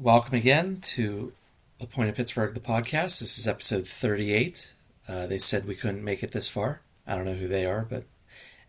[0.00, 1.32] welcome again to
[1.80, 3.18] A Point of Pittsburgh, the podcast.
[3.18, 4.74] This is episode 38.
[5.08, 6.82] Uh, they said we couldn't make it this far.
[7.06, 8.04] I don't know who they are, but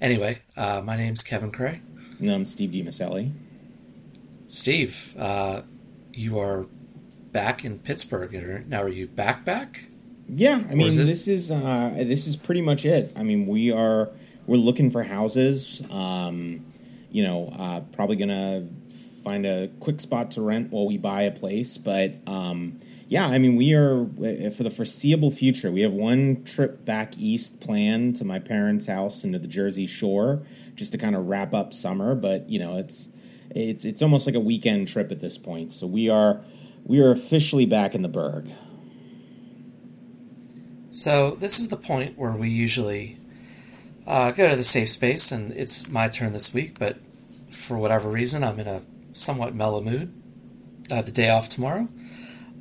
[0.02, 1.81] anyway, uh, my name's Kevin Cray.
[2.20, 3.31] And I'm Steve DiMaselli.
[4.47, 5.62] Steve, uh,
[6.13, 6.65] you are
[7.32, 8.68] back in Pittsburgh.
[8.68, 9.86] Now, are you back back?
[10.28, 13.12] Yeah, I mean, is this is uh, this is pretty much it.
[13.16, 14.10] I mean, we are
[14.48, 15.84] we're looking for houses.
[15.92, 16.66] Um,
[17.12, 18.68] you know, uh, probably gonna
[19.20, 21.77] find a quick spot to rent while we buy a place.
[21.77, 25.72] But um, yeah, I mean, we are uh, for the foreseeable future.
[25.72, 30.44] We have one trip back east planned to my parents' house into the Jersey Shore,
[30.76, 32.14] just to kind of wrap up summer.
[32.16, 33.09] But you know, it's
[33.50, 35.73] it's it's almost like a weekend trip at this point.
[35.73, 36.42] So we are
[36.86, 38.52] we are officially back in the Burgh.
[40.92, 43.20] So this is the point where we usually
[44.08, 46.78] uh, go to the safe space, and it's my turn this week.
[46.78, 46.98] But
[47.52, 48.81] for whatever reason, I'm in a
[49.20, 50.14] somewhat mellow mood.
[50.90, 51.88] Have the day off tomorrow.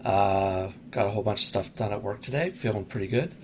[0.04, 2.50] Uh, got a whole bunch of stuff done at work today.
[2.50, 3.34] Feeling pretty good.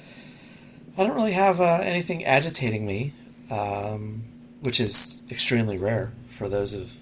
[0.97, 3.13] I don't really have uh, anything agitating me,
[3.51, 4.25] um,
[4.61, 6.93] which is extremely rare for those of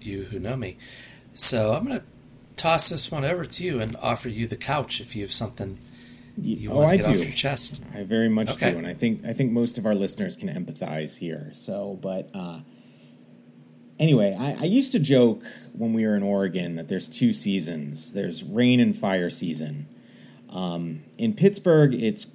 [0.00, 0.76] you who know me.
[1.34, 2.04] So I'm going to
[2.56, 5.78] toss this one over to you and offer you the couch if you have something
[6.38, 7.18] you oh, want to get I do.
[7.18, 7.82] off your chest.
[7.94, 8.72] I very much okay.
[8.72, 11.50] do, and I think I think most of our listeners can empathize here.
[11.54, 12.60] So, but uh,
[13.98, 18.12] anyway, I, I, used to joke when we were in Oregon that there's two seasons.
[18.12, 19.88] There's rain and fire season.
[20.50, 22.34] Um, in Pittsburgh, it's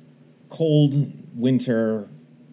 [0.50, 2.10] cold winter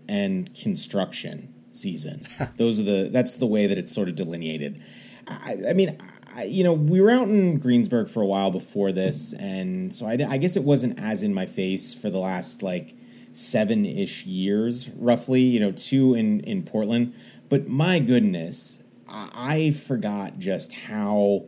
[0.09, 2.27] and construction season.
[2.57, 4.83] Those are the that's the way that it's sort of delineated.
[5.27, 5.99] I, I mean,
[6.35, 10.07] I, you know, we were out in Greensburg for a while before this, and so
[10.07, 12.95] I, I guess it wasn't as in my face for the last like
[13.33, 15.43] seven ish years, roughly.
[15.43, 17.15] You know, two in in Portland.
[17.49, 21.47] But my goodness, I forgot just how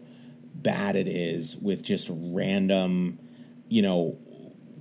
[0.54, 3.18] bad it is with just random,
[3.68, 4.18] you know,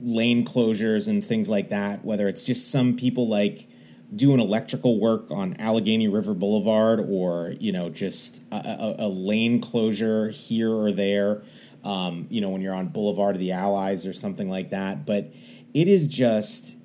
[0.02, 2.04] lane closures and things like that.
[2.06, 3.68] Whether it's just some people like
[4.16, 9.62] doing electrical work on Allegheny River Boulevard or, you know, just a, a, a lane
[9.62, 11.44] closure here or there,
[11.84, 15.06] um, you know, when you're on Boulevard of the Allies or something like that.
[15.06, 15.32] But
[15.74, 16.78] it is just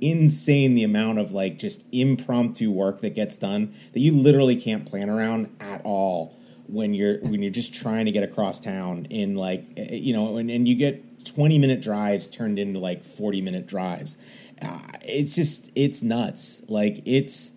[0.00, 4.86] insane the amount of like just impromptu work that gets done that you literally can't
[4.86, 9.34] plan around at all when you're when you're just trying to get across town in
[9.34, 13.04] like eh, eh, you know and, and you get 20 minute drives turned into like
[13.04, 14.16] 40 minute drives
[14.60, 17.52] uh, it's just it's nuts like it's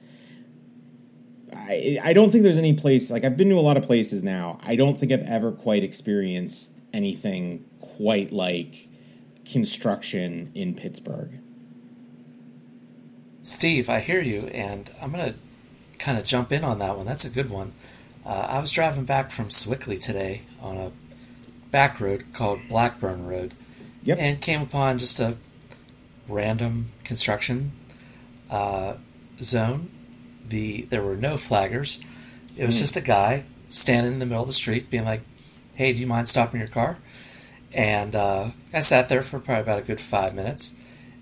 [1.56, 4.24] I, I don't think there's any place like I've been to a lot of places
[4.24, 4.60] now.
[4.64, 8.90] I don't think I've ever quite experienced anything quite like
[9.46, 11.40] construction in Pittsburgh.
[13.46, 15.40] Steve, I hear you, and I'm going to
[16.00, 17.06] kind of jump in on that one.
[17.06, 17.74] That's a good one.
[18.26, 20.92] Uh, I was driving back from Sewickley today on a
[21.70, 23.54] back road called Blackburn Road,
[24.02, 24.18] yep.
[24.20, 25.38] and came upon just a
[26.28, 27.74] random construction
[28.50, 28.96] uh,
[29.40, 29.92] zone.
[30.48, 32.04] The there were no flaggers.
[32.58, 32.80] It was mm.
[32.80, 35.22] just a guy standing in the middle of the street, being like,
[35.76, 36.98] "Hey, do you mind stopping your car?"
[37.76, 40.76] And uh, I sat there for probably about a good five minutes,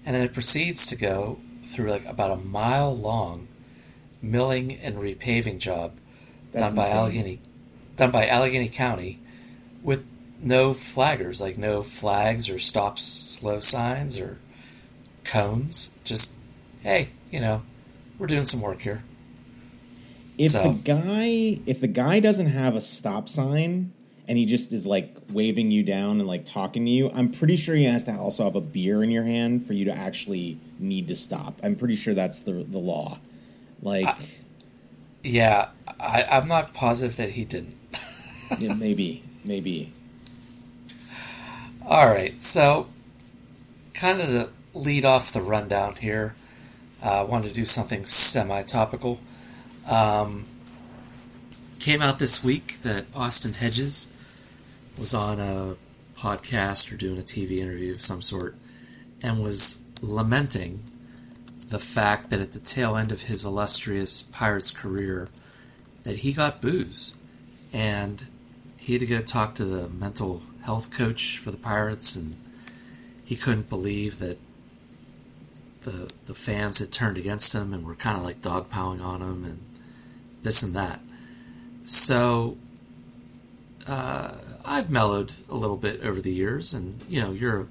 [0.06, 3.48] and then it proceeds to go through like about a mile long
[4.22, 5.94] milling and repaving job
[6.52, 6.98] That's done by insane.
[6.98, 7.40] Allegheny
[7.96, 9.20] done by Allegheny County
[9.84, 10.06] with
[10.42, 14.40] no flaggers, like no flags or stop slow signs or
[15.24, 15.98] cones.
[16.04, 16.38] Just
[16.82, 17.64] hey, you know,
[18.18, 19.04] we're doing some work here.
[20.38, 20.74] If so.
[20.74, 23.94] the guy if the guy doesn't have a stop sign
[24.28, 27.56] and he just is like waving you down and like talking to you, I'm pretty
[27.56, 30.60] sure he has to also have a beer in your hand for you to actually
[30.80, 31.60] need to stop.
[31.64, 33.20] I'm pretty sure that's the the law.
[33.82, 34.16] Like, uh,
[35.24, 35.70] yeah,
[36.00, 37.76] I, I'm not positive that he didn't.
[38.60, 39.92] yeah, maybe, maybe.
[41.86, 42.88] All right, so
[43.94, 46.34] kind of to lead off the rundown here,
[47.04, 49.20] uh, I wanted to do something semi-topical.
[49.88, 50.46] Um,
[51.84, 54.16] came out this week that Austin Hedges
[54.98, 55.76] was on a
[56.18, 58.56] podcast or doing a TV interview of some sort
[59.22, 60.80] and was lamenting
[61.68, 65.28] the fact that at the tail end of his illustrious Pirates career
[66.06, 67.18] that he got booze
[67.74, 68.28] and
[68.78, 72.38] he had to go talk to the mental health coach for the Pirates and
[73.26, 74.38] he couldn't believe that
[75.82, 79.44] the the fans had turned against him and were kind of like dogpiling on him
[79.44, 79.60] and
[80.44, 81.02] this and that.
[81.86, 82.58] So
[83.88, 84.32] uh,
[84.66, 87.68] I've mellowed a little bit over the years, and you know, you're a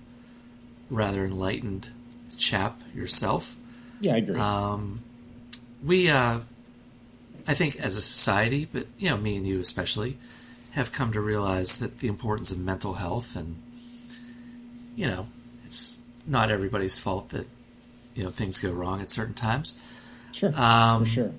[0.90, 1.88] rather enlightened
[2.36, 3.56] chap yourself.
[4.00, 4.38] Yeah, I agree.
[4.38, 5.02] Um,
[5.84, 6.40] we, uh,
[7.46, 10.18] I think, as a society, but you know, me and you especially,
[10.72, 13.56] have come to realize that the importance of mental health and
[14.96, 15.26] you know
[15.64, 17.46] it's not everybody's fault that
[18.14, 19.80] you know things go wrong at certain times.
[20.32, 21.32] Sure, Um, for sure.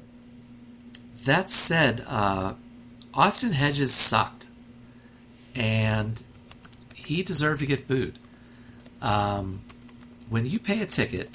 [1.26, 2.54] That said, uh,
[3.14, 4.48] Austin Hedges sucked,
[5.56, 6.22] and
[6.96, 8.18] he deserved to get booed.
[9.02, 9.62] Um,
[10.30, 11.30] when you pay a ticket,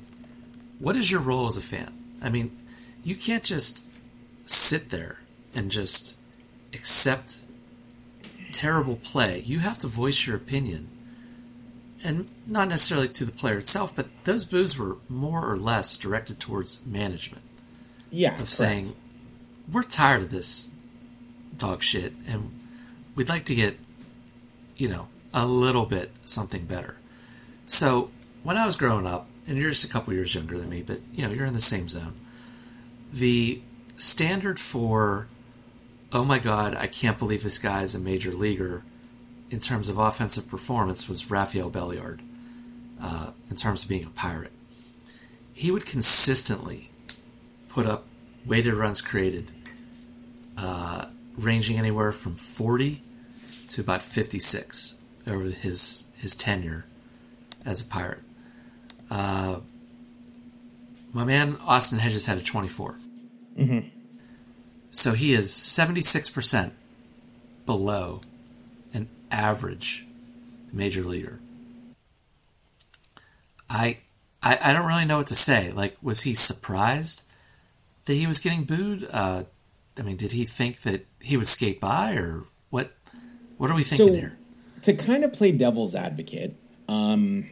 [0.78, 1.92] what is your role as a fan?
[2.22, 2.56] I mean,
[3.04, 3.86] you can't just
[4.46, 5.20] sit there
[5.54, 6.16] and just
[6.72, 7.40] accept
[8.52, 9.42] terrible play.
[9.44, 10.88] You have to voice your opinion.
[12.02, 16.38] And not necessarily to the player itself, but those boos were more or less directed
[16.38, 17.42] towards management
[18.10, 18.48] Yeah, of correct.
[18.50, 18.86] saying
[19.70, 20.74] we're tired of this
[21.58, 22.50] dog shit and
[23.14, 23.78] we'd like to get
[24.76, 26.96] you know a little bit something better.
[27.66, 28.10] So
[28.42, 31.00] when i was growing up and you're just a couple years younger than me but
[31.12, 32.14] you know you're in the same zone
[33.12, 33.60] the
[33.96, 35.26] standard for
[36.12, 38.84] oh my god i can't believe this guy is a major leaguer
[39.50, 42.20] in terms of offensive performance was Rafael Belliard
[43.00, 44.52] uh, in terms of being a pirate.
[45.54, 46.90] He would consistently
[47.68, 48.04] put up
[48.44, 49.50] weighted runs created,
[50.56, 51.06] uh,
[51.38, 53.02] ranging anywhere from 40
[53.70, 56.84] to about 56 over his his tenure
[57.64, 58.20] as a pirate.
[59.10, 59.60] Uh,
[61.12, 62.96] my man Austin Hedges had a 24.
[64.90, 66.70] So he is 76%
[67.66, 68.20] below
[68.94, 70.06] an average
[70.72, 71.40] major leaguer.
[73.70, 73.98] I,
[74.42, 75.72] I I don't really know what to say.
[75.72, 77.24] Like, was he surprised
[78.06, 79.08] that he was getting booed?
[79.12, 79.44] Uh,
[79.98, 82.92] I mean, did he think that he would skate by, or what?
[83.56, 84.38] What are we thinking So- here?
[84.82, 86.54] to kind of play devil's advocate,
[86.88, 87.44] um,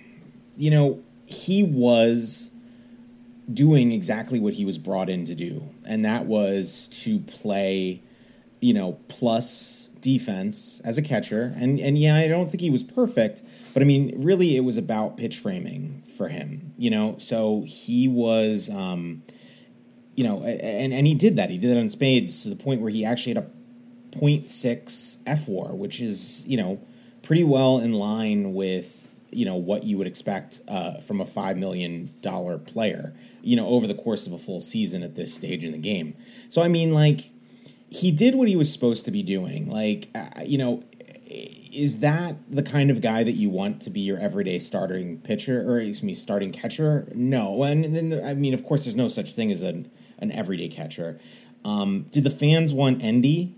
[0.56, 2.52] you know, he was
[3.52, 8.00] doing exactly what he was brought in to do, and that was to play,
[8.60, 11.52] you know, plus defense as a catcher.
[11.56, 13.42] And and yeah, I don't think he was perfect,
[13.74, 16.72] but I mean, really, it was about pitch framing for him.
[16.78, 18.70] You know, so he was.
[18.70, 19.22] Um,
[20.16, 21.50] you know, and, and he did that.
[21.50, 25.74] He did that on spades to the point where he actually had a 0.6 fWAR,
[25.74, 26.80] which is, you know,
[27.22, 31.56] pretty well in line with, you know, what you would expect uh, from a $5
[31.58, 32.08] million
[32.64, 35.78] player, you know, over the course of a full season at this stage in the
[35.78, 36.16] game.
[36.48, 37.30] So, I mean, like,
[37.90, 39.70] he did what he was supposed to be doing.
[39.70, 40.82] Like, uh, you know,
[41.28, 45.60] is that the kind of guy that you want to be your everyday starting pitcher
[45.60, 47.12] or excuse me starting catcher?
[47.14, 50.68] No, and then I mean, of course, there's no such thing as an an everyday
[50.68, 51.20] catcher.
[51.64, 53.54] Um, did the fans want Endy?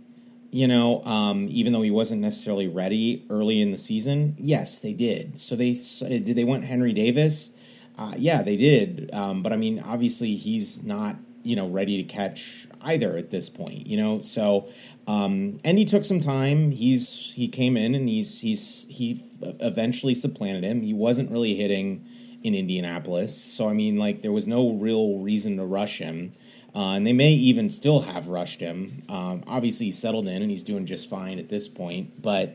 [0.51, 4.95] You know, um, even though he wasn't necessarily ready early in the season, yes, they
[4.95, 5.39] did.
[5.41, 6.37] So they did.
[6.37, 7.51] They want Henry Davis.
[7.99, 9.11] Uh, yeah, they did.
[9.13, 13.49] Um, but I mean, obviously, he's not you know ready to catch either at this
[13.49, 13.87] point.
[13.87, 14.69] You know, so
[15.07, 16.71] um, and he took some time.
[16.71, 20.83] He's he came in and he's he's he eventually supplanted him.
[20.83, 22.07] He wasn't really hitting
[22.43, 26.33] in Indianapolis, so I mean, like there was no real reason to rush him.
[26.75, 29.03] Uh, and they may even still have rushed him.
[29.09, 32.21] Um, obviously, he's settled in and he's doing just fine at this point.
[32.21, 32.55] But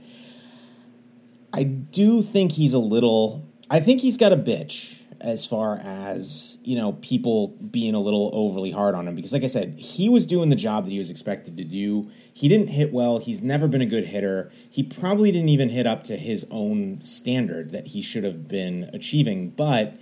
[1.51, 3.47] I do think he's a little.
[3.69, 8.29] I think he's got a bitch as far as you know people being a little
[8.33, 10.97] overly hard on him because, like I said, he was doing the job that he
[10.97, 12.09] was expected to do.
[12.33, 13.19] He didn't hit well.
[13.19, 14.51] He's never been a good hitter.
[14.69, 18.89] He probably didn't even hit up to his own standard that he should have been
[18.93, 19.49] achieving.
[19.49, 19.97] But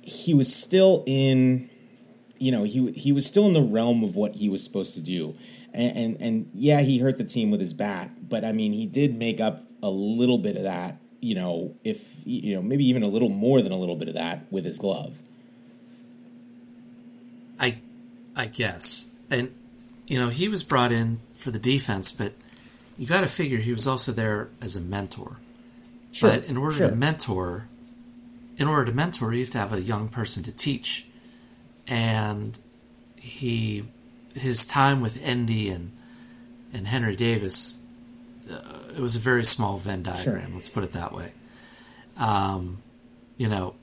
[0.00, 1.68] he was still in
[2.42, 5.00] you know he he was still in the realm of what he was supposed to
[5.00, 5.34] do
[5.72, 8.86] and, and and yeah he hurt the team with his bat but i mean he
[8.86, 13.02] did make up a little bit of that you know if you know maybe even
[13.02, 15.22] a little more than a little bit of that with his glove
[17.62, 17.78] I,
[18.34, 19.54] I guess, and
[20.08, 22.32] you know he was brought in for the defense, but
[22.98, 25.36] you got to figure he was also there as a mentor.
[26.10, 26.90] sure But in order sure.
[26.90, 27.68] to mentor,
[28.56, 31.06] in order to mentor, you have to have a young person to teach.
[31.88, 32.58] And
[33.16, 33.84] he,
[34.34, 35.92] his time with Endy and
[36.74, 37.82] and Henry Davis,
[38.50, 38.56] uh,
[38.96, 40.46] it was a very small Venn diagram.
[40.46, 40.54] Sure.
[40.54, 41.32] Let's put it that way.
[42.18, 42.82] Um,
[43.36, 43.74] you know,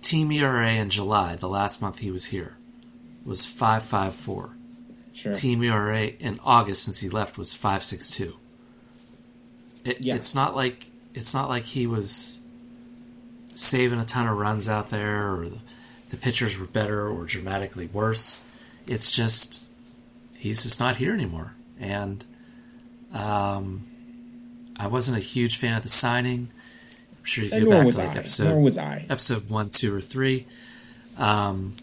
[0.00, 2.56] team ERA in July, the last month he was here,
[3.26, 4.56] was five five four.
[5.12, 8.36] sure Team ERA in August since he left was five six two.
[9.84, 10.14] It, Yeah.
[10.14, 12.40] It's not like it's not like he was
[13.54, 15.58] saving a ton of runs out there, or the,
[16.12, 18.48] the pitchers were better or dramatically worse.
[18.86, 19.66] It's just
[20.36, 22.24] he's just not here anymore, and
[23.14, 23.86] um,
[24.78, 26.48] I wasn't a huge fan of the signing.
[27.18, 28.18] I'm sure you go back to like I.
[28.18, 29.06] episode Nor was I.
[29.08, 30.46] episode one, two, or three.
[31.18, 31.74] Um,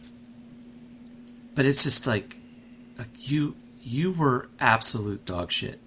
[1.56, 2.36] but it's just like,
[2.98, 5.80] like you you were absolute dog shit.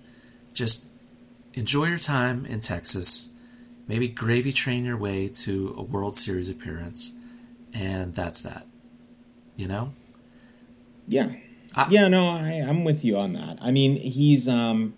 [0.53, 0.87] just
[1.55, 3.35] enjoy your time in Texas.
[3.87, 7.19] Maybe gravy train your way to a World Series appearance,
[7.75, 8.67] and that's that.
[9.57, 9.93] You know?
[11.07, 11.31] Yeah.
[11.75, 13.59] I- yeah, no, I, I'm with you on that.
[13.61, 14.95] I mean, he's, um,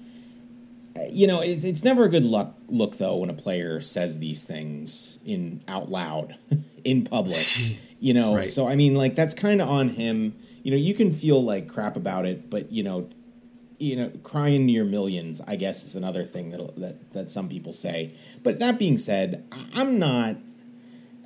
[1.11, 4.45] you know, it's, it's never a good luck look though when a player says these
[4.45, 6.37] things in out loud
[6.85, 7.47] in public.
[8.01, 8.53] You know, Right.
[8.53, 10.35] so I mean, like that's kind of on him.
[10.63, 13.09] You know, you can feel like crap about it, but you know,
[13.79, 17.73] you know, crying your millions, I guess, is another thing that that that some people
[17.73, 18.15] say.
[18.43, 20.37] But that being said, I'm not.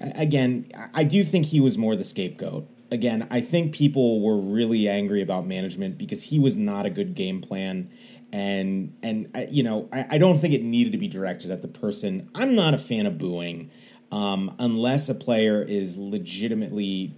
[0.01, 2.69] Again, I- do think he was more the scapegoat.
[2.91, 7.15] Again, I think people were really angry about management because he was not a good
[7.15, 7.91] game plan,
[8.33, 11.69] and and you know, I, I don't think it needed to be directed at the
[11.69, 12.31] person.
[12.35, 13.71] I'm not a fan of booing,
[14.11, 17.15] um, unless a player is legitimately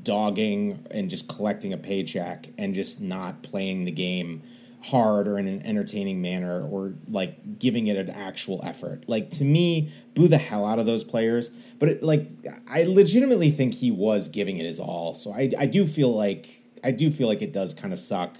[0.00, 4.42] dogging and just collecting a paycheck and just not playing the game
[4.82, 9.04] hard or in an entertaining manner or like giving it an actual effort.
[9.08, 11.50] Like to me, boo the hell out of those players.
[11.78, 12.28] But it, like
[12.68, 15.12] I legitimately think he was giving it his all.
[15.12, 16.48] So I I do feel like
[16.82, 18.36] I do feel like it does kind of suck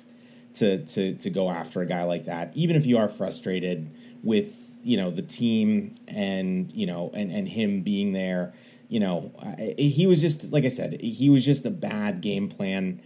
[0.55, 4.79] to to to go after a guy like that, even if you are frustrated with
[4.83, 8.55] you know the team and you know and and him being there.
[8.89, 12.49] You know, I, he was just like I said, he was just a bad game
[12.49, 13.01] plan.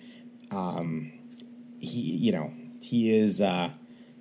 [0.50, 1.12] Um,
[1.78, 2.50] he, you know,
[2.84, 3.70] he is uh,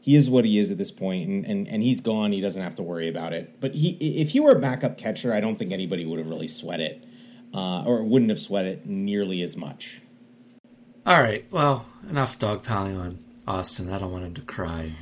[0.01, 2.31] he is what he is at this point, and, and and he's gone.
[2.31, 3.59] He doesn't have to worry about it.
[3.59, 3.91] But he,
[4.21, 7.03] if he were a backup catcher, I don't think anybody would have really sweat it,
[7.53, 10.01] uh, or wouldn't have sweat it nearly as much.
[11.05, 11.45] All right.
[11.51, 13.91] Well, enough dog pounding on Austin.
[13.91, 14.93] I don't want him to cry.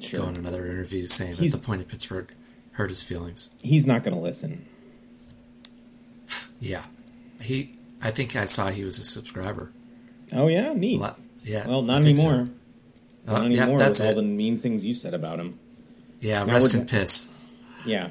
[0.00, 2.30] Sure, Go on another interview saying He's- that the point of Pittsburgh
[2.72, 3.50] hurt his feelings.
[3.62, 4.66] he's not going to listen.
[6.60, 6.84] Yeah,
[7.40, 7.76] he.
[8.02, 9.70] I think I saw he was a subscriber.
[10.32, 11.00] Oh yeah, neat.
[11.00, 11.66] Well, yeah.
[11.66, 12.46] Well, not anymore.
[12.46, 12.48] so.
[13.26, 14.16] Not yeah, anymore that's with all it.
[14.16, 15.58] the mean things you said about him.
[16.20, 17.32] Yeah, Now rest in piss.
[17.86, 18.10] Yeah.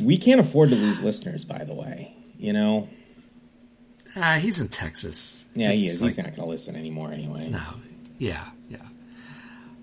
[0.00, 2.14] we can't afford to lose listeners, by the way.
[2.38, 2.88] You know?
[4.16, 5.46] Ah, he's in Texas.
[5.54, 6.00] Yeah, he is.
[6.00, 7.48] like- He's not going to listen anymore anyway.
[7.50, 7.62] No.
[8.18, 8.78] Yeah, yeah.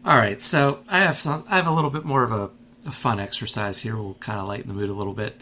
[0.06, 1.44] All right, so I have some.
[1.50, 2.50] I have a little bit more of a,
[2.86, 3.96] a fun exercise here.
[3.98, 5.42] We'll kind of lighten the mood a little bit.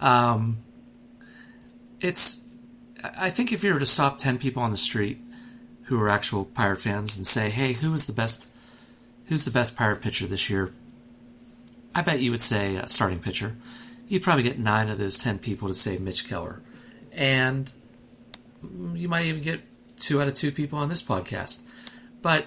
[0.00, 0.58] Um,
[2.00, 2.46] it's.
[3.02, 5.18] I I think if you were to stop ten people on the street
[5.88, 8.48] who are actual pirate fans and say, "Hey, who is the best?
[9.26, 10.72] Who's the best pirate pitcher this year?"
[11.94, 13.56] I bet you would say a starting pitcher.
[14.06, 16.62] You'd probably get nine of those ten people to say Mitch Keller,
[17.12, 17.72] and
[18.94, 19.60] you might even get
[19.96, 21.62] two out of two people on this podcast.
[22.22, 22.46] But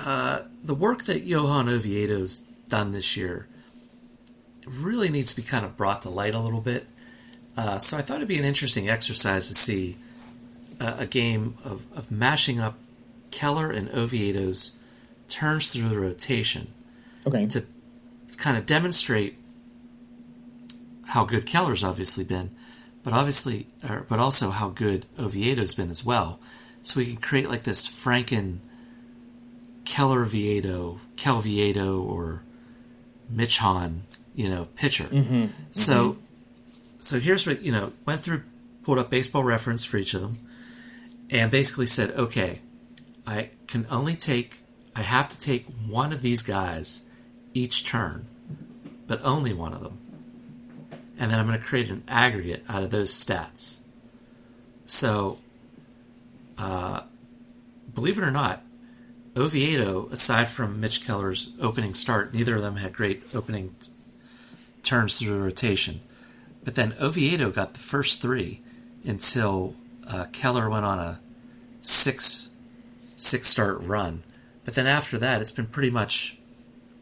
[0.00, 3.48] uh, the work that Johan Oviedo's done this year
[4.66, 6.86] really needs to be kind of brought to light a little bit.
[7.56, 9.96] Uh, so I thought it'd be an interesting exercise to see
[10.80, 12.78] a, a game of, of mashing up
[13.30, 14.78] Keller and Oviedo's
[15.28, 16.72] turns through the rotation
[17.26, 17.46] Okay.
[17.46, 17.66] to
[18.38, 19.36] kind of demonstrate
[21.08, 22.50] how good Keller's obviously been,
[23.02, 26.38] but obviously, or, but also how good Oviedo's been as well.
[26.82, 28.58] So we can create like this Franken
[29.84, 32.42] Keller Viedo, Kel Viedo, or
[33.28, 34.02] Mitch Hahn,
[34.34, 35.04] you know, pitcher.
[35.04, 35.46] Mm-hmm.
[35.72, 36.20] So, mm-hmm.
[37.00, 37.92] so here's what you know.
[38.06, 38.42] Went through,
[38.82, 40.38] pulled up Baseball Reference for each of them,
[41.30, 42.60] and basically said, okay,
[43.26, 44.60] I can only take,
[44.96, 47.04] I have to take one of these guys
[47.54, 48.26] each turn,
[49.06, 49.98] but only one of them.
[51.18, 53.80] And then I'm going to create an aggregate out of those stats.
[54.86, 55.38] So,
[56.56, 57.02] uh,
[57.94, 58.62] believe it or not,
[59.36, 63.92] Oviedo, aside from Mitch Keller's opening start, neither of them had great opening t-
[64.82, 66.00] turns through the rotation.
[66.64, 68.62] But then Oviedo got the first three
[69.04, 69.74] until
[70.08, 71.20] uh, Keller went on a
[71.82, 72.50] six
[73.16, 74.22] six start run.
[74.64, 76.38] But then after that, it's been pretty much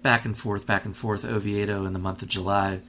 [0.02, 1.24] back and forth, back and forth.
[1.24, 2.80] Oviedo in the month of July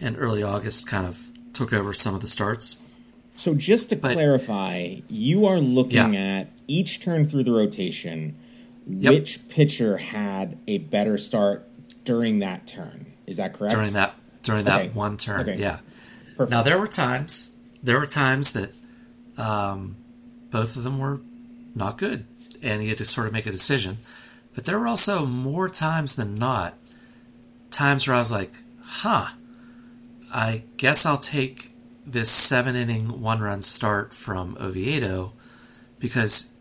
[0.00, 2.76] and early August kind of took over some of the starts.
[3.34, 6.38] So just to But- clarify, you are looking Yeah.
[6.40, 8.34] at each turn through the rotation,
[8.88, 9.12] Yep.
[9.12, 11.68] which pitcher had a better start
[12.04, 13.06] during that turn.
[13.26, 13.74] Is that correct?
[13.74, 14.88] during that during that Okay.
[14.94, 15.40] one turn.
[15.48, 15.58] Okay.
[15.60, 15.78] Yeah.
[16.36, 16.50] Perfect.
[16.50, 17.50] Now there were times
[17.82, 18.70] there were times that
[19.38, 19.96] um,
[20.50, 21.20] both of them were
[21.74, 22.26] not good,
[22.62, 23.96] and he had to sort of make a decision.
[24.54, 26.74] But there were also more times than not
[27.70, 28.52] times where I was like,
[28.82, 29.28] "Huh,
[30.32, 31.72] I guess I'll take
[32.06, 35.32] this seven inning one run start from Oviedo
[35.98, 36.54] because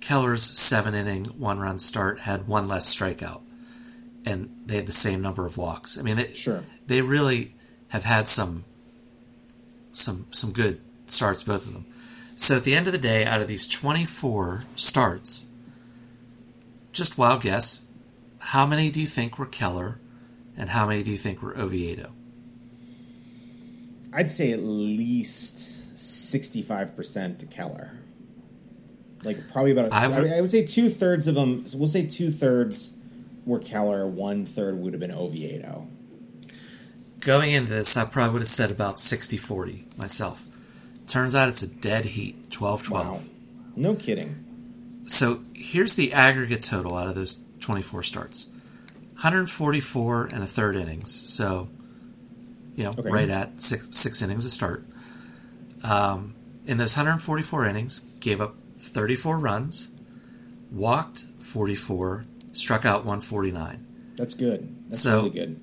[0.00, 3.40] Keller's seven inning one run start had one less strikeout."
[4.24, 5.98] And they had the same number of walks.
[5.98, 6.62] I mean, it, Sure.
[6.86, 7.54] they really
[7.88, 8.64] have had some
[9.92, 11.86] some some good starts, both of them.
[12.40, 15.48] So at the end of the day, out of these 24 starts,
[16.90, 17.84] just wild guess.
[18.38, 20.00] How many do you think were Keller,
[20.56, 22.12] and how many do you think were Oviedo?
[24.14, 25.98] I'd say at least
[26.30, 27.92] sixty-five percent to Keller.
[29.22, 29.88] Like probably about.
[29.88, 31.66] A, I, would, I would say two thirds of them.
[31.66, 32.94] So we'll say two thirds
[33.44, 34.06] were Keller.
[34.06, 35.86] One third would have been Oviedo.
[37.20, 40.49] Going into this, I probably would have said about 60-40 myself.
[41.10, 42.90] Turns out it's a dead heat, 12-12.
[42.90, 43.20] Wow.
[43.74, 45.02] No kidding.
[45.08, 48.52] So here's the aggregate total out of those 24 starts
[49.14, 51.28] 144 and a third innings.
[51.34, 51.68] So,
[52.76, 53.10] you know, okay.
[53.10, 54.84] right at six, six innings a start.
[55.82, 59.92] Um, in those 144 innings, gave up 34 runs,
[60.70, 64.14] walked 44, struck out 149.
[64.14, 64.76] That's good.
[64.86, 65.60] That's so, really good.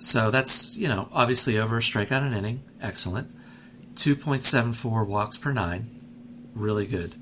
[0.00, 2.64] So that's, you know, obviously over a strikeout an inning.
[2.80, 3.30] Excellent.
[3.94, 6.50] 2.74 walks per nine.
[6.54, 7.14] Really good.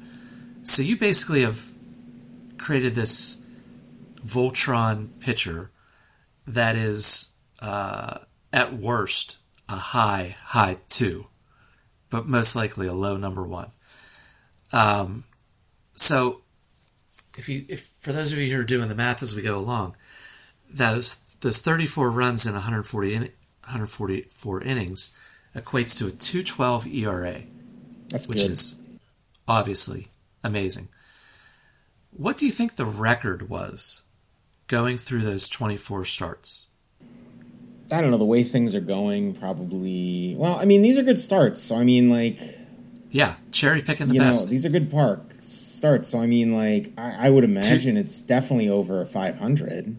[0.63, 1.67] So you basically have
[2.59, 3.43] created this
[4.25, 5.71] Voltron pitcher
[6.47, 8.19] that is, uh,
[8.53, 9.39] at worst,
[9.69, 11.27] a high, high two,
[12.11, 13.71] but most likely a low number one.
[14.73, 15.25] Um,
[15.95, 16.43] so
[17.37, 19.59] if you, if for those of you who are doing the math as we go
[19.59, 19.97] along,
[20.71, 25.17] those those 34 runs in 140 in, 144 innings
[25.55, 27.43] equates to a 212 ERA.
[28.09, 28.51] That's which good.
[28.51, 28.83] is
[29.49, 30.09] obviously
[30.45, 30.89] amazing.
[32.11, 34.03] What do you think the record was
[34.67, 36.69] going through those 24 starts?
[37.91, 39.35] I don't know the way things are going.
[39.35, 40.35] Probably.
[40.37, 41.63] Well, I mean, these are good starts.
[41.63, 42.39] So I mean, like,
[43.11, 44.47] yeah, cherry picking the you best.
[44.47, 46.09] Know, these are good park starts.
[46.09, 49.97] So I mean, like, I, I would imagine two, it's definitely over 500.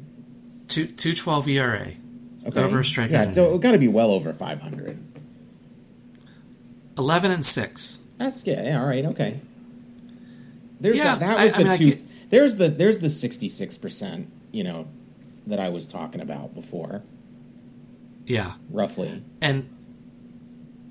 [0.67, 1.93] Two two twelve ERA.
[2.47, 2.59] Okay.
[2.59, 3.11] Over a strikeout.
[3.11, 5.12] Yeah, so it got to be well over 500.
[6.97, 8.01] 11 and 6.
[8.17, 9.39] That's yeah, all right, okay.
[10.79, 12.03] There's yeah, that, that was I, the I mean, two.
[12.29, 14.87] There's the there's the 66%, you know,
[15.47, 17.03] that I was talking about before.
[18.25, 18.53] Yeah.
[18.69, 19.09] Roughly.
[19.09, 19.69] And and,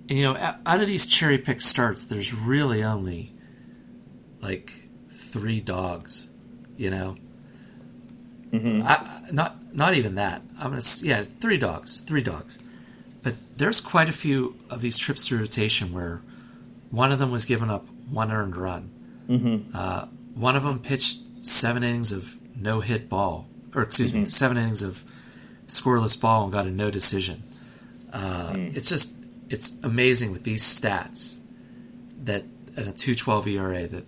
[0.09, 0.37] you know,
[0.67, 3.33] out of these cherry pick starts, there's really only
[4.41, 6.33] like three dogs.
[6.77, 7.17] You know,
[8.51, 8.83] mm-hmm.
[8.87, 10.43] I, not not even that.
[10.59, 12.62] I'm gonna yeah, three dogs, three dogs.
[13.23, 16.23] But there's quite a few of these trips through rotation where
[16.91, 18.91] one of them was given up one earned run.
[19.29, 19.75] Mm-hmm.
[19.75, 24.21] Uh, one of them pitched seven innings of no hit ball, or excuse mm-hmm.
[24.21, 25.05] me, seven innings of
[25.67, 27.43] scoreless ball and got a no decision.
[28.13, 28.77] Uh, mm.
[28.77, 29.17] It's just
[29.49, 31.39] it's amazing with these stats
[32.25, 32.45] that
[32.77, 34.05] at a 212 ERA that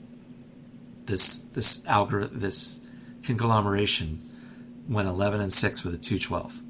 [1.06, 2.80] this this algorithm this
[3.22, 4.20] conglomeration
[4.88, 6.60] went 11 and 6 with a 212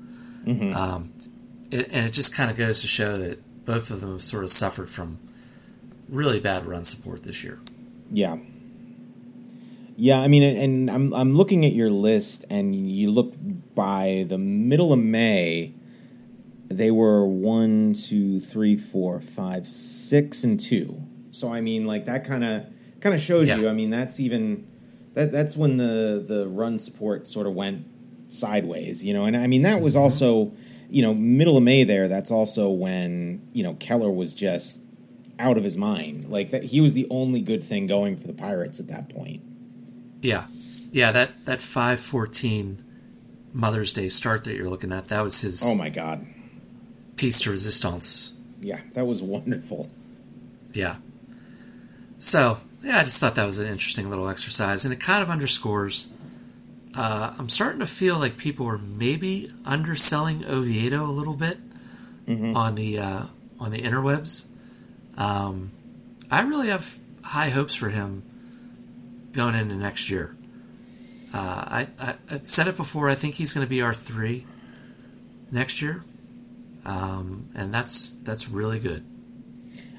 [0.45, 0.77] mm-hmm.
[0.77, 1.13] um,
[1.75, 4.45] it, and it just kind of goes to show that both of them have sort
[4.45, 5.19] of suffered from
[6.09, 7.59] really bad run support this year
[8.11, 8.37] yeah
[9.97, 13.35] yeah i mean and i'm i'm looking at your list and you look
[13.75, 15.75] by the middle of may
[16.69, 21.01] they were one, two, three, four, five, six, and two.
[21.31, 22.67] So I mean, like that kind of
[23.01, 23.57] kind of shows yeah.
[23.57, 23.69] you.
[23.69, 24.67] I mean, that's even
[25.15, 27.87] that that's when the the run support sort of went
[28.29, 29.25] sideways, you know.
[29.25, 30.03] And I mean, that was mm-hmm.
[30.05, 30.53] also,
[30.95, 32.09] you know, middle of May there.
[32.09, 34.83] That's also when you know Keller was just
[35.39, 36.29] out of his mind.
[36.31, 39.43] Like that, he was the only good thing going for the Pirates at that point.
[40.23, 40.47] Yeah,
[40.93, 41.13] yeah.
[41.13, 42.85] That that five fourteen
[43.53, 45.09] Mother's Day start that you're looking at.
[45.09, 45.63] That was his.
[45.65, 46.27] Oh my God
[47.17, 48.33] piece de resistance.
[48.61, 49.89] Yeah, that was wonderful.
[50.73, 50.97] Yeah.
[52.19, 55.31] So, yeah, I just thought that was an interesting little exercise, and it kind of
[55.31, 56.09] underscores.
[56.97, 61.59] Uh, I'm starting to feel like people are maybe underselling Oviedo a little bit
[62.27, 62.57] mm-hmm.
[62.57, 63.23] on the uh,
[63.59, 64.47] on the interwebs.
[65.17, 65.73] Um,
[66.31, 68.23] I really have high hopes for him
[69.33, 70.37] going into next year.
[71.33, 73.09] Uh, I, I, have said it before.
[73.09, 74.47] I think he's going to be our three
[75.51, 76.05] next year
[76.85, 79.05] um, and that's that's really good.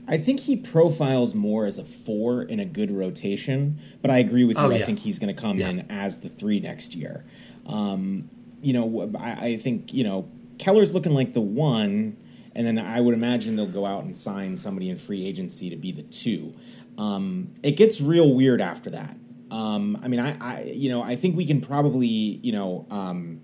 [0.08, 4.44] I think he profiles more as a four in a good rotation, but I agree
[4.44, 4.64] with you.
[4.64, 4.78] Oh, yeah.
[4.78, 5.70] I think he's going to come yeah.
[5.70, 7.24] in as the three next year.
[7.66, 8.30] Um,
[8.62, 12.18] you know, I, I, think you know Keller's looking like the one,
[12.54, 15.76] and then I would imagine they'll go out and sign somebody in free agency to
[15.76, 16.54] be the two.
[16.98, 19.18] Um, it gets real weird after that.
[19.52, 23.42] Um, I mean, I, I, you know, I think we can probably, you know, um,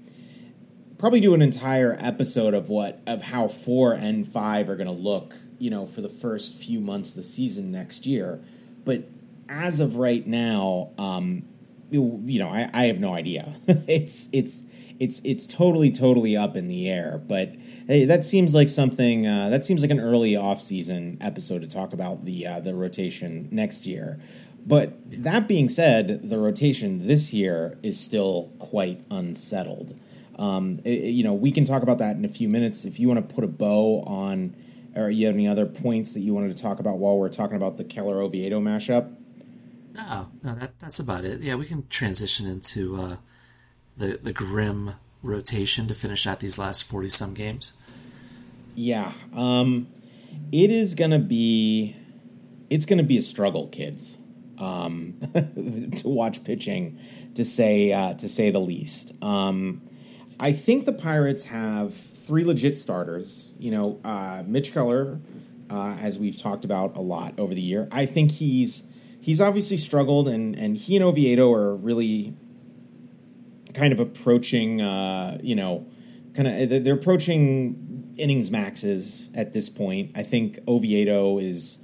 [1.01, 4.93] probably do an entire episode of what of how four and five are going to
[4.93, 8.39] look, you know, for the first few months of the season next year.
[8.85, 9.05] But
[9.49, 11.43] as of right now, um,
[11.89, 13.55] you, know, I, I have no idea.
[13.67, 14.63] it's it's
[14.99, 17.19] it's it's totally totally up in the air.
[17.27, 17.55] But
[17.87, 19.25] hey, that seems like something.
[19.25, 22.75] Uh, that seems like an early off season episode to talk about the uh, the
[22.75, 24.19] rotation next year.
[24.67, 29.99] But that being said, the rotation this year is still quite unsettled.
[30.41, 32.83] Um, it, you know, we can talk about that in a few minutes.
[32.85, 34.55] If you want to put a bow on,
[34.95, 37.57] or you have any other points that you wanted to talk about while we're talking
[37.57, 39.15] about the Keller Oviedo mashup?
[39.93, 41.41] No, no, that, that's about it.
[41.41, 43.15] Yeah, we can transition into uh,
[43.95, 47.73] the the grim rotation to finish out these last forty some games.
[48.73, 49.89] Yeah, um,
[50.51, 51.95] it is gonna be,
[52.69, 54.17] it's gonna be a struggle, kids,
[54.57, 55.19] um,
[55.97, 56.97] to watch pitching,
[57.35, 59.11] to say uh, to say the least.
[59.23, 59.83] Um,
[60.41, 63.51] I think the Pirates have three legit starters.
[63.59, 65.19] You know, uh, Mitch Keller,
[65.69, 67.87] uh, as we've talked about a lot over the year.
[67.91, 68.83] I think he's
[69.21, 72.33] he's obviously struggled, and and he and Oviedo are really
[73.75, 74.81] kind of approaching.
[74.81, 75.85] Uh, you know,
[76.33, 80.11] kind of they're approaching innings maxes at this point.
[80.15, 81.77] I think Oviedo is.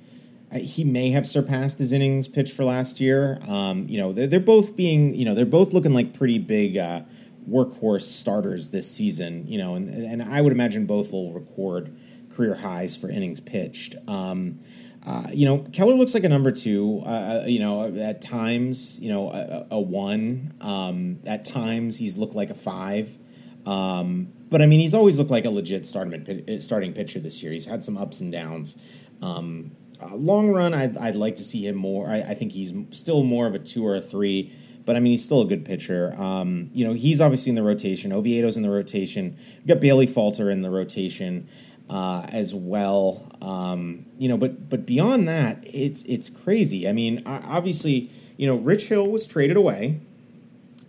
[0.53, 3.37] He may have surpassed his innings pitch for last year.
[3.49, 6.77] Um, you know, they're, they're both being, you know, they're both looking like pretty big
[6.77, 7.01] uh,
[7.49, 9.47] workhorse starters this season.
[9.47, 11.97] You know, and and I would imagine both will record
[12.29, 13.95] career highs for innings pitched.
[14.07, 14.59] Um,
[15.05, 17.01] uh, you know, Keller looks like a number two.
[17.05, 17.09] Uh,
[17.43, 20.53] uh, you know, at times, you know, a, a one.
[20.59, 23.17] Um, at times, he's looked like a five.
[23.65, 27.51] Um, but I mean, he's always looked like a legit starting starting pitcher this year.
[27.51, 28.75] He's had some ups and downs.
[29.21, 32.07] Um, uh, long run, I'd, I'd like to see him more.
[32.07, 34.53] I, I, think he's still more of a two or a three.
[34.87, 36.15] But I mean, he's still a good pitcher.
[36.17, 38.13] Um, you know, he's obviously in the rotation.
[38.13, 39.37] Oviedo's in the rotation.
[39.57, 41.49] We've got Bailey Falter in the rotation
[41.89, 43.29] uh, as well.
[43.41, 46.87] Um, you know, but but beyond that, it's it's crazy.
[46.87, 49.99] I mean, obviously, you know, Rich Hill was traded away,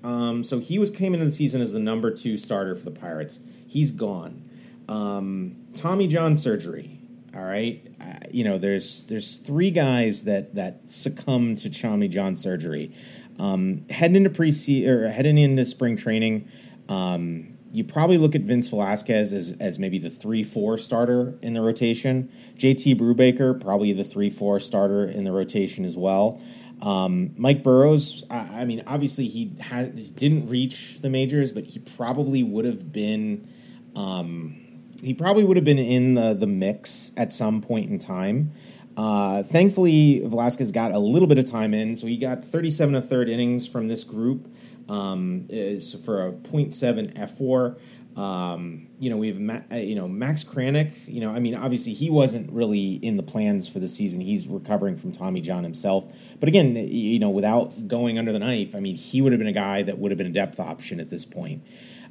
[0.05, 2.93] um, so he was came into the season as the number two starter for the
[2.93, 3.41] Pirates.
[3.67, 4.49] He's gone.
[4.89, 6.95] Um, Tommy John surgery.
[7.35, 12.37] All right, uh, you know, there's there's three guys that that succumbed to Tommy John
[12.37, 12.93] surgery.
[13.39, 14.51] Um, heading into pre
[14.87, 16.49] or heading into spring training.
[16.89, 21.53] Um, you probably look at Vince Velasquez as, as maybe the 3 4 starter in
[21.53, 22.31] the rotation.
[22.57, 26.41] JT Brubaker, probably the 3 4 starter in the rotation as well.
[26.81, 31.81] Um, Mike Burrows, I, I, mean, obviously he had, didn't reach the majors, but he
[31.81, 33.49] probably would have been.
[33.97, 34.65] Um,
[35.03, 38.53] he probably would have been in the, the mix at some point in time.
[38.99, 43.05] Uh, thankfully, Velasquez got a little bit of time in, so he got 37 and
[43.05, 44.53] a third innings from this group
[44.89, 47.79] um, is for a 0.7 fWAR.
[48.21, 50.93] Um, you know, we have Ma- uh, you know Max Kranick.
[51.07, 54.21] You know, I mean, obviously he wasn't really in the plans for the season.
[54.21, 56.13] He's recovering from Tommy John himself.
[56.41, 59.47] But again, you know, without going under the knife, I mean, he would have been
[59.47, 61.63] a guy that would have been a depth option at this point.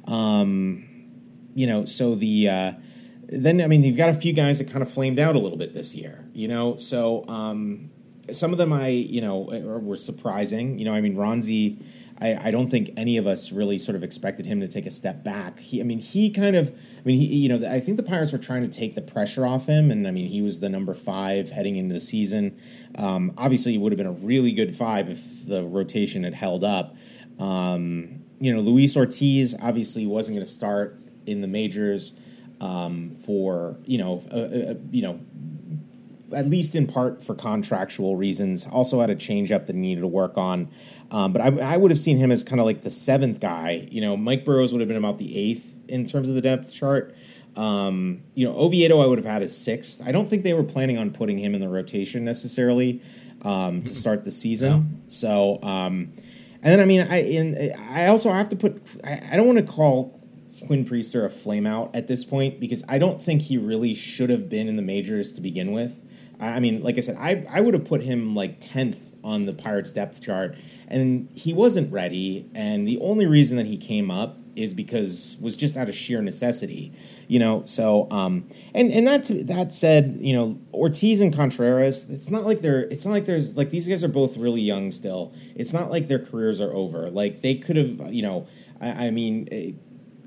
[0.06, 0.88] Um,
[1.54, 2.72] you know, so the uh,
[3.28, 5.58] then I mean, you've got a few guys that kind of flamed out a little
[5.58, 6.24] bit this year.
[6.32, 7.90] You know, so um,
[8.32, 9.40] some of them I you know
[9.82, 10.78] were surprising.
[10.78, 11.82] You know, I mean, Roansy
[12.20, 14.90] I, I, don't think any of us really sort of expected him to take a
[14.90, 15.60] step back.
[15.60, 18.32] He, I mean, he kind of, I mean, he, you know, I think the Pirates
[18.32, 20.94] were trying to take the pressure off him, and I mean, he was the number
[20.94, 22.58] five heading into the season.
[22.96, 26.64] Um, obviously, he would have been a really good five if the rotation had held
[26.64, 26.96] up.
[27.38, 32.14] Um, you know, Luis Ortiz obviously wasn't going to start in the majors
[32.60, 35.20] um, for you know, uh, uh, you know,
[36.34, 38.66] at least in part for contractual reasons.
[38.66, 40.68] Also had a changeup that he needed to work on.
[41.10, 43.88] Um, but I, I, would have seen him as kind of like the seventh guy.
[43.90, 46.72] You know, Mike Burrows would have been about the eighth in terms of the depth
[46.72, 47.16] chart.
[47.56, 50.06] Um, you know, Oviedo I would have had as sixth.
[50.06, 53.00] I don't think they were planning on putting him in the rotation necessarily
[53.42, 55.02] um, to start the season.
[55.08, 56.12] So, um,
[56.62, 58.82] and then I mean, I in, I also have to put.
[59.02, 60.17] I, I don't want to call
[60.66, 64.48] Quinn Priester a flameout at this point because I don't think he really should have
[64.48, 66.02] been in the majors to begin with.
[66.40, 69.52] I mean, like I said, I I would have put him like tenth on the
[69.52, 72.48] Pirates depth chart, and he wasn't ready.
[72.54, 76.20] And the only reason that he came up is because was just out of sheer
[76.20, 76.92] necessity,
[77.26, 77.64] you know.
[77.64, 82.60] So, um, and and that that said, you know, Ortiz and Contreras, it's not like
[82.60, 85.32] they're, it's not like there's like these guys are both really young still.
[85.56, 87.10] It's not like their careers are over.
[87.10, 88.46] Like they could have, you know,
[88.80, 89.48] I, I mean.
[89.50, 89.74] It,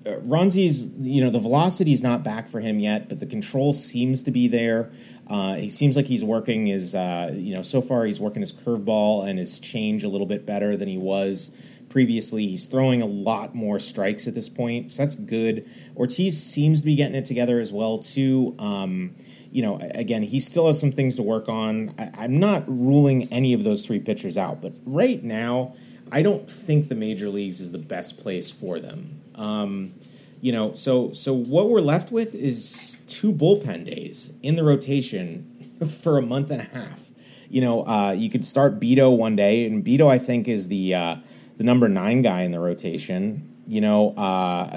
[0.05, 3.73] uh, Roansy's, you know, the velocity is not back for him yet, but the control
[3.73, 4.91] seems to be there.
[5.27, 8.51] Uh, he seems like he's working his, uh, you know, so far he's working his
[8.51, 11.51] curveball and his change a little bit better than he was
[11.87, 12.47] previously.
[12.47, 15.69] He's throwing a lot more strikes at this point, so that's good.
[15.95, 18.55] Ortiz seems to be getting it together as well too.
[18.57, 19.15] Um,
[19.51, 21.93] you know, again, he still has some things to work on.
[21.97, 25.75] I, am not ruling any of those three pitchers out, but right now,
[26.11, 29.21] I don't think the major leagues is the best place for them.
[29.35, 29.93] Um,
[30.41, 35.77] you know, so so what we're left with is two bullpen days in the rotation
[36.01, 37.11] for a month and a half.
[37.49, 40.95] you know, uh, you could start Bido one day, and Bido I think is the
[40.95, 41.15] uh,
[41.57, 43.47] the number nine guy in the rotation.
[43.67, 44.69] You know, uh,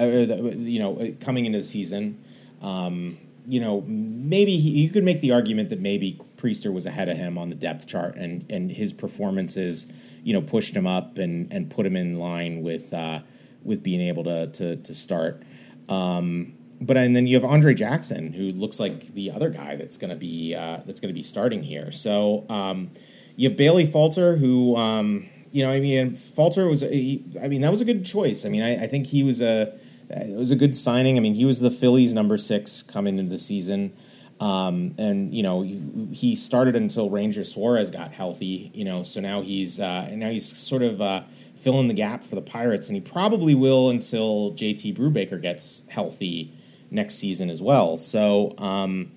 [0.57, 2.23] you know, coming into the season.
[2.61, 3.17] Um,
[3.47, 7.17] you know, maybe he, you could make the argument that maybe Priester was ahead of
[7.17, 9.87] him on the depth chart, and and his performances,
[10.25, 13.19] you know, pushed him up and and put him in line with uh,
[13.63, 15.43] with being able to to, to start.
[15.87, 19.97] Um, but and then you have Andre Jackson, who looks like the other guy that's
[19.97, 21.91] going to be uh, that's going to be starting here.
[21.91, 22.89] So um,
[23.35, 27.61] you have Bailey Falter, who um, you know, I mean, Falter was, he, I mean,
[27.61, 28.45] that was a good choice.
[28.45, 29.73] I mean, I, I think he was a
[30.09, 31.17] it was a good signing.
[31.17, 33.95] I mean, he was the Phillies' number six coming into the season.
[34.39, 38.69] Um, and you know he started until Ranger Suarez got healthy.
[38.73, 41.23] You know, so now he's uh, now he's sort of uh,
[41.55, 46.53] filling the gap for the Pirates, and he probably will until JT Brubaker gets healthy
[46.91, 47.97] next season as well.
[47.97, 49.11] So um,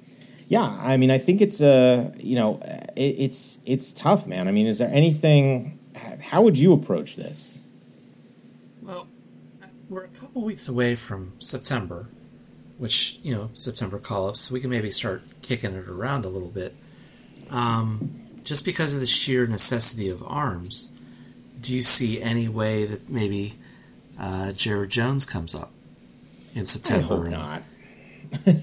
[0.49, 2.61] yeah, I mean, I think it's a you know
[2.97, 4.49] it, it's it's tough, man.
[4.49, 5.79] I mean, is there anything?
[6.21, 7.63] How would you approach this?
[8.83, 9.09] Well,
[9.89, 12.09] we're a couple weeks away from September,
[12.79, 16.49] which you know September call-ups, so we can maybe start kicking it around a little
[16.49, 16.75] bit.
[17.51, 20.93] Um, just because of the sheer necessity of arms,
[21.61, 23.59] do you see any way that maybe
[24.19, 25.73] uh, Jared Jones comes up
[26.55, 27.14] in September?
[27.14, 27.62] I hope not.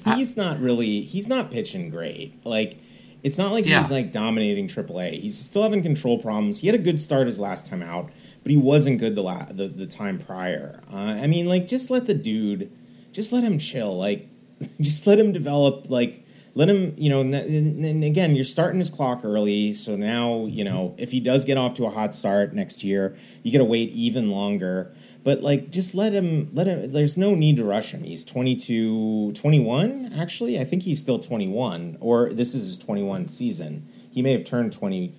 [0.15, 1.01] he's not really.
[1.01, 2.45] He's not pitching great.
[2.45, 2.78] Like
[3.21, 3.82] it's not like yeah.
[3.82, 5.19] he's like dominating AAA.
[5.19, 6.60] He's still having control problems.
[6.60, 8.10] He had a good start his last time out
[8.45, 10.80] but he wasn't good the la- the, the time prior.
[10.93, 12.71] Uh, I mean, like, just let the dude,
[13.15, 13.97] just let him chill.
[13.97, 14.28] Like,
[14.82, 15.89] just let him develop.
[15.89, 17.21] Like, let him, you know.
[17.21, 20.73] And, and again, you're starting his clock early, so now you mm-hmm.
[20.73, 23.65] know if he does get off to a hot start next year, you got to
[23.65, 24.93] wait even longer.
[25.23, 26.49] But like, just let him.
[26.54, 26.91] Let him.
[26.91, 28.04] There's no need to rush him.
[28.04, 30.13] He's 22, 21.
[30.13, 33.88] Actually, I think he's still 21, or this is his 21 season.
[34.12, 35.13] He may have turned 20,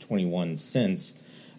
[0.00, 1.14] 21 since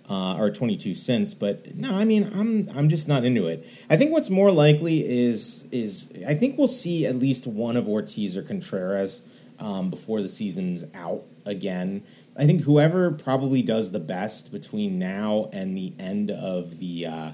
[0.09, 1.33] uh, or 22 cents.
[1.33, 3.67] But no, I mean, I'm I'm just not into it.
[3.89, 7.87] I think what's more likely is is I think we'll see at least one of
[7.87, 9.21] Ortiz or Contreras
[9.59, 12.03] um, before the season's out again.
[12.35, 17.31] I think whoever probably does the best between now and the end of the uh,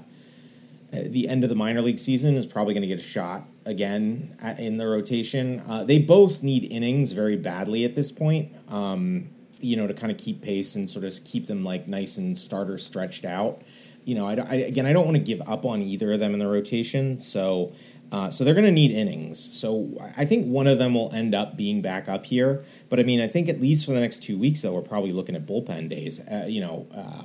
[0.92, 4.36] the end of the minor league season is probably going to get a shot again
[4.58, 5.62] in the rotation.
[5.66, 8.54] Uh, they both need innings very badly at this point.
[8.68, 9.30] Um,
[9.60, 12.36] you know, to kind of keep pace and sort of keep them like nice and
[12.36, 13.62] starter stretched out.
[14.04, 16.32] You know, I, I again, I don't want to give up on either of them
[16.32, 17.72] in the rotation, so
[18.12, 19.38] uh, so they're going to need innings.
[19.38, 22.64] So I think one of them will end up being back up here.
[22.88, 25.12] But I mean, I think at least for the next two weeks, though, we're probably
[25.12, 26.18] looking at bullpen days.
[26.20, 27.22] Uh, you know, uh,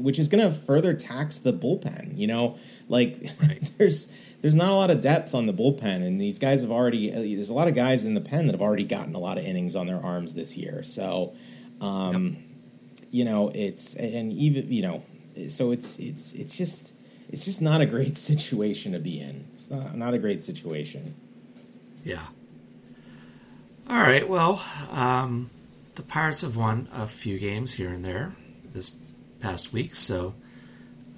[0.00, 2.18] which is going to further tax the bullpen.
[2.18, 3.70] You know, like right.
[3.78, 7.12] there's there's not a lot of depth on the bullpen, and these guys have already.
[7.12, 9.38] Uh, there's a lot of guys in the pen that have already gotten a lot
[9.38, 10.82] of innings on their arms this year.
[10.82, 11.34] So
[11.80, 12.34] um, yep.
[13.12, 15.02] You know, it's and even you know,
[15.48, 16.94] so it's it's it's just
[17.28, 19.48] it's just not a great situation to be in.
[19.54, 21.14] It's not not a great situation.
[22.04, 22.26] Yeah.
[23.88, 24.28] All right.
[24.28, 25.50] Well, um,
[25.96, 28.36] the Pirates have won a few games here and there
[28.72, 28.98] this
[29.40, 30.34] past week, so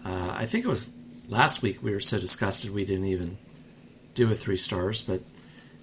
[0.04, 0.92] uh, I think it was
[1.28, 3.36] last week we were so disgusted we didn't even
[4.14, 5.02] do a three stars.
[5.02, 5.20] But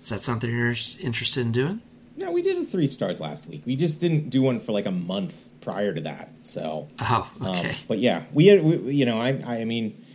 [0.02, 1.82] is that something you're interested in doing?
[2.19, 3.63] No, we did a three stars last week.
[3.65, 6.43] We just didn't do one for like a month prior to that.
[6.43, 7.69] So, oh, um, okay.
[7.69, 10.05] Um, but yeah, we, had, we, you know, I, I mean,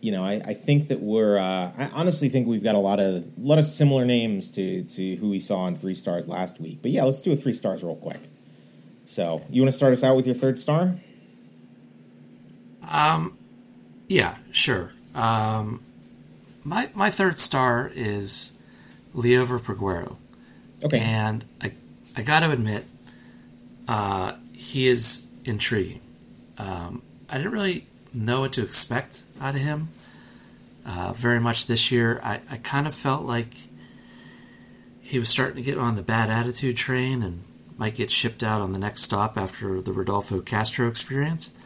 [0.00, 1.36] you know, I, I think that we're.
[1.36, 4.84] Uh, I honestly think we've got a lot of a lot of similar names to
[4.84, 6.78] to who we saw on three stars last week.
[6.82, 8.20] But yeah, let's do a three stars real quick.
[9.04, 10.94] So, you want to start us out with your third star?
[12.88, 13.36] Um,
[14.08, 14.92] yeah, sure.
[15.14, 15.82] Um,
[16.62, 18.56] my my third star is
[19.14, 20.16] Liover Peguero.
[20.84, 21.00] Okay.
[21.00, 21.72] And I,
[22.16, 22.84] I got to admit,
[23.86, 26.00] uh, he is intriguing.
[26.58, 29.88] Um, I didn't really know what to expect out of him
[30.86, 32.20] uh, very much this year.
[32.22, 33.54] I, I kind of felt like
[35.00, 37.42] he was starting to get on the bad attitude train and
[37.76, 41.56] might get shipped out on the next stop after the Rodolfo Castro experience.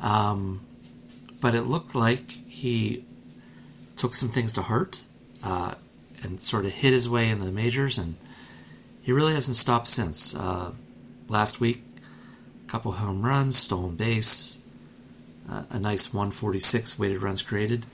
[0.00, 0.60] Um,
[1.40, 3.04] but it looked like he
[3.96, 5.02] took some things to heart
[5.44, 5.74] uh,
[6.22, 8.16] and sort of hit his way into the majors and–
[9.02, 10.36] he really hasn't stopped since.
[10.36, 10.72] Uh,
[11.28, 11.82] last week,
[12.66, 14.62] a couple home runs, stolen base,
[15.50, 17.86] uh, a nice 146 weighted runs created.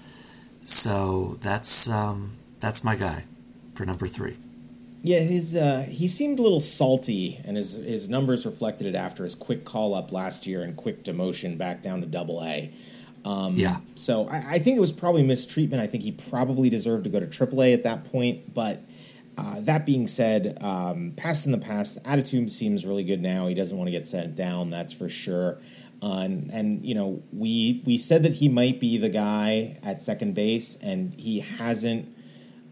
[0.63, 3.25] So that's um, that's my guy
[3.75, 4.37] for number three.
[5.03, 9.23] Yeah, his uh, he seemed a little salty, and his his numbers reflected it after
[9.23, 12.73] his quick call up last year and quick demotion back down to Double A.
[13.25, 13.79] Um, yeah.
[13.95, 15.83] So I, I, think it was probably mistreatment.
[15.83, 18.83] I think he probably deserved to go to Triple A at that point, but
[19.37, 23.47] Uh, that being said, um, past in the past, attitude seems really good now.
[23.47, 25.59] He doesn't want to get sent down, that's for sure.
[26.03, 30.03] Uh, and, and you know, we we said that he might be the guy at
[30.03, 32.15] second base, and he hasn't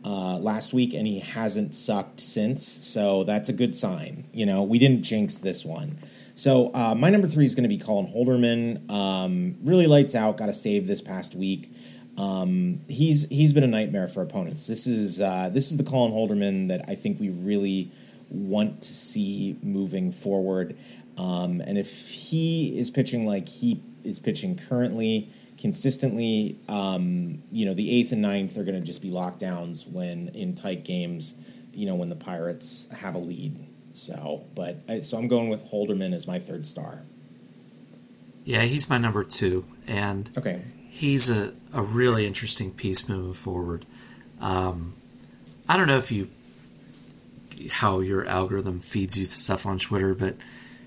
[0.04, 2.66] uh, last week, and he hasn't sucked since.
[2.66, 4.28] So that's a good sign.
[4.32, 5.98] You know, we didn't jinx this one.
[6.34, 8.90] So uh, my number three is going to be Colin Holderman.
[8.90, 10.36] Um, really lights out.
[10.36, 11.72] Got a save this past week.
[12.16, 14.66] Um, he's he's been a nightmare for opponents.
[14.66, 17.90] This is uh, this is the Colin Holderman that I think we really
[18.28, 20.76] want to see moving forward.
[21.16, 27.74] Um, and if he is pitching like he is pitching currently, consistently, um, you know,
[27.74, 31.34] the eighth and ninth are going to just be lockdowns when in tight games,
[31.72, 33.66] you know, when the Pirates have a lead.
[33.92, 37.02] So, but uh, so I'm going with Holderman as my third star.
[38.44, 40.62] Yeah, he's my number two, and okay,
[40.94, 43.84] he's a, a really interesting piece moving forward.
[44.40, 44.94] Um,
[45.68, 46.28] I don't know if you
[47.70, 50.36] how your algorithm feeds you stuff on Twitter, but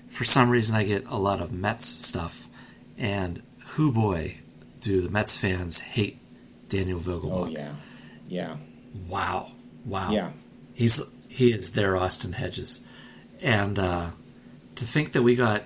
[0.08, 2.48] for some reason I get a lot of Mets stuff,
[2.96, 3.42] and
[3.74, 4.38] who boy,
[4.80, 6.18] do the Mets fans hate
[6.70, 7.30] Daniel Vogelbach?
[7.30, 7.74] Oh yeah,
[8.26, 8.56] yeah.
[9.08, 9.52] Wow,
[9.84, 10.10] wow.
[10.10, 10.30] Yeah,
[10.72, 12.86] he's he is their Austin Hedges,
[13.42, 14.06] and uh,
[14.76, 15.64] to think that we got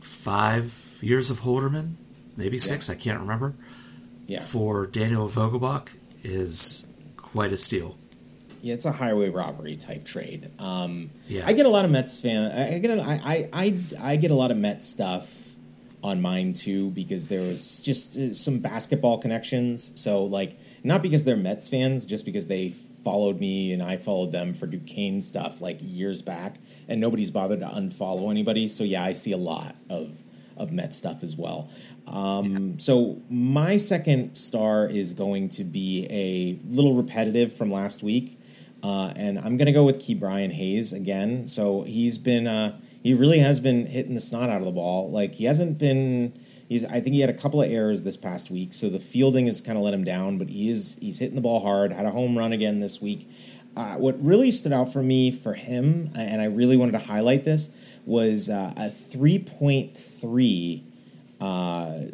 [0.00, 1.96] five years of Holderman,
[2.36, 2.94] maybe six, yeah.
[2.94, 3.54] I can't remember.
[4.26, 4.42] Yeah.
[4.42, 7.98] For Daniel Vogelbach is quite a steal.
[8.62, 10.50] Yeah, it's a highway robbery type trade.
[10.60, 11.42] Um, yeah.
[11.44, 12.52] I get a lot of Mets fan.
[12.52, 15.42] I get a, I, I, I get a lot of Mets stuff
[16.02, 19.92] on mine too because there was just uh, some basketball connections.
[19.96, 24.32] So like not because they're Mets fans, just because they followed me and I followed
[24.32, 26.56] them for Duquesne stuff like years back,
[26.88, 28.68] and nobody's bothered to unfollow anybody.
[28.68, 30.22] So yeah, I see a lot of
[30.56, 31.70] of Met stuff as well.
[32.06, 38.38] Um, so my second star is going to be a little repetitive from last week.
[38.82, 41.46] Uh, and I'm going to go with Ke'Bryan Hayes again.
[41.46, 45.10] So he's been, uh, he really has been hitting the snot out of the ball.
[45.10, 46.32] Like he hasn't been,
[46.68, 48.74] he's, I think he had a couple of errors this past week.
[48.74, 51.42] So the fielding has kind of let him down, but he is, he's hitting the
[51.42, 53.30] ball hard, had a home run again this week.
[53.76, 57.44] Uh, what really stood out for me for him, and I really wanted to highlight
[57.44, 57.70] this,
[58.04, 60.82] was uh, a 3.3
[61.40, 62.06] uh,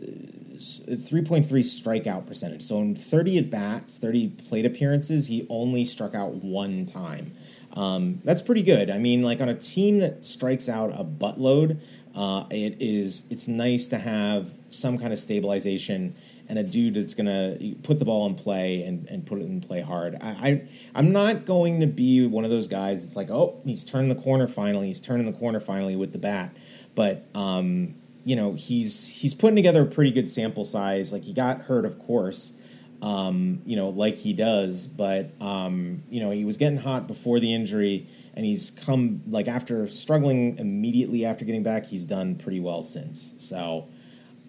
[0.58, 2.62] 3.3 strikeout percentage.
[2.62, 7.32] So in 30 at bats, 30 plate appearances, he only struck out one time.
[7.74, 8.90] Um, that's pretty good.
[8.90, 11.80] I mean, like on a team that strikes out a buttload,
[12.14, 16.16] uh, it is it's nice to have some kind of stabilization
[16.48, 19.60] and a dude that's gonna put the ball in play and, and put it in
[19.60, 20.16] play hard.
[20.20, 23.84] I, I am not going to be one of those guys that's like, oh, he's
[23.84, 24.86] turning the corner finally.
[24.86, 26.56] He's turning the corner finally with the bat.
[26.94, 31.12] But um, you know, he's he's putting together a pretty good sample size.
[31.12, 32.52] Like he got hurt, of course,
[33.00, 34.86] um, you know, like he does.
[34.86, 39.48] But um, you know, he was getting hot before the injury, and he's come like
[39.48, 41.86] after struggling immediately after getting back.
[41.86, 43.34] He's done pretty well since.
[43.38, 43.88] So,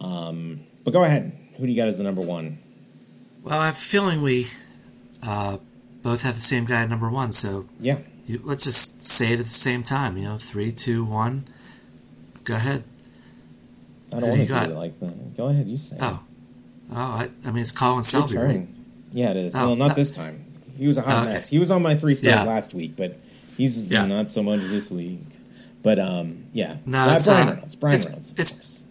[0.01, 1.38] um, but go ahead.
[1.59, 2.59] Who do you got as the number one?
[3.43, 4.47] Well, I have a feeling we
[5.21, 5.57] uh,
[6.01, 7.33] both have the same guy at number one.
[7.33, 10.17] So yeah, you, let's just say it at the same time.
[10.17, 11.45] You know, three, two, one.
[12.45, 12.83] Go ahead.
[14.13, 15.37] I don't want to do it like that.
[15.37, 15.97] Go ahead, you say.
[15.99, 16.19] Oh,
[16.91, 18.67] oh, I, I mean it's Colin Selby, right?
[19.11, 19.55] Yeah, it is.
[19.55, 20.45] Oh, well, not uh, this time.
[20.77, 21.33] He was a hot okay.
[21.33, 21.49] mess.
[21.49, 22.43] He was on my three stars yeah.
[22.43, 23.19] last week, but
[23.57, 24.05] he's yeah.
[24.05, 25.19] not so much this week.
[25.83, 27.75] But um, yeah, no, uh, it's Bryan uh, Reynolds.
[27.75, 28.33] Bryan it's, Reynolds.
[28.37, 28.85] It's,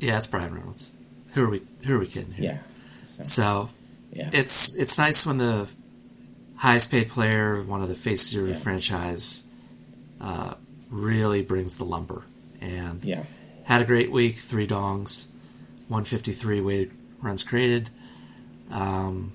[0.00, 0.92] yeah, it's Bryan Reynolds.
[1.32, 1.62] Who are we?
[1.84, 2.44] Who are we kidding here?
[2.52, 2.58] Yeah.
[3.04, 3.68] So, so
[4.12, 5.68] yeah, it's it's nice when the
[6.56, 8.58] highest paid player, one of the faces of your yeah.
[8.58, 9.46] franchise,
[10.20, 10.54] uh,
[10.90, 12.24] really brings the lumber.
[12.60, 13.22] And yeah
[13.68, 15.28] had a great week, three dongs,
[15.88, 17.90] 153 weighted runs created.
[18.70, 19.32] Um,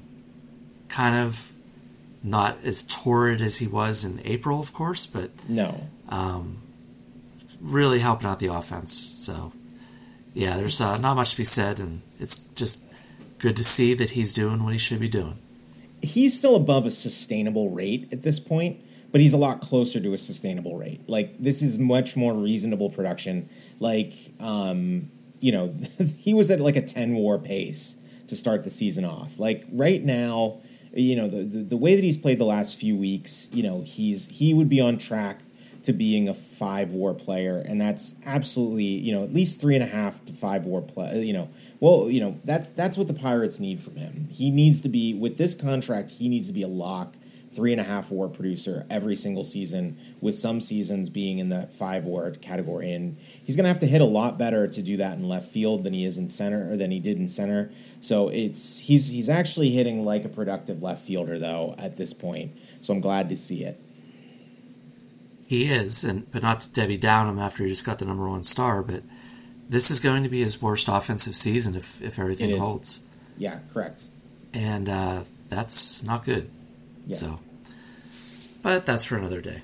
[0.88, 1.52] kind of
[2.24, 6.58] not as torrid as he was in April, of course, but no, um,
[7.62, 8.98] really helping out the offense.
[8.98, 9.54] So,
[10.34, 12.92] yeah, there's uh, not much to be said, and it's just
[13.40, 15.38] good to see that he's doing what he should be doing.
[16.02, 18.80] He's still above a sustainable rate at this point
[19.14, 21.08] but he's a lot closer to a sustainable rate.
[21.08, 23.48] Like this is much more reasonable production.
[23.80, 25.74] Like um, you know,
[26.18, 29.40] he was at like a 10 WAR pace to start the season off.
[29.40, 30.62] Like right now,
[30.94, 33.82] you know, the, the, the way that he's played the last few weeks, you know,
[33.82, 35.42] he's he would be on track
[35.84, 39.84] to being a five WAR player, and that's absolutely, you know, at least three and
[39.84, 41.12] a half to five WAR play.
[41.12, 44.28] Uh, you know, well, you know, that's that's what the Pirates need from him.
[44.32, 46.12] He needs to be with this contract.
[46.12, 47.16] He needs to be a lock
[47.54, 51.74] three and a half WAR producer every single season, with some seasons being in that
[51.74, 52.92] five WAR category.
[52.92, 55.52] And he's going to have to hit a lot better to do that in left
[55.52, 57.72] field than he is in center or than he did in center.
[58.00, 62.58] So it's he's he's actually hitting like a productive left fielder though at this point.
[62.82, 63.83] So I'm glad to see it.
[65.46, 68.28] He is, and but not to Debbie down him after he just got the number
[68.28, 69.04] one star, but
[69.70, 73.04] this is going to be his worst offensive season if if everything holds.
[73.38, 74.06] Yeah, correct.
[74.54, 76.50] And uh, that's not good.
[77.06, 77.18] Yeah.
[77.18, 77.40] So,
[78.62, 79.62] but that's for another day.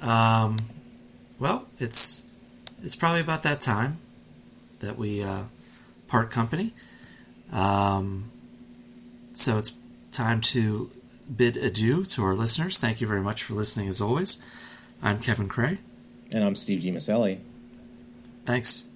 [0.00, 0.58] Um,
[1.38, 2.26] well, it's
[2.82, 3.98] it's probably about that time
[4.80, 5.42] that we uh,
[6.06, 6.72] part company.
[7.52, 8.30] Um,
[9.34, 9.74] so it's
[10.12, 10.90] time to
[11.34, 12.78] bid adieu to our listeners.
[12.78, 14.44] Thank you very much for listening, as always.
[15.02, 15.78] I'm Kevin Cray.
[16.32, 16.90] And I'm Steve G.
[16.90, 17.38] Maselli.
[18.44, 18.87] Thanks.